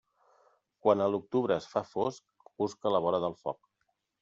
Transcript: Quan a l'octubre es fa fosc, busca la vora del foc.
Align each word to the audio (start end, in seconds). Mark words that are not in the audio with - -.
Quan 0.85 1.03
a 1.05 1.09
l'octubre 1.15 1.59
es 1.63 1.69
fa 1.75 1.85
fosc, 1.91 2.49
busca 2.65 2.95
la 2.97 3.05
vora 3.07 3.23
del 3.29 3.39
foc. 3.45 3.63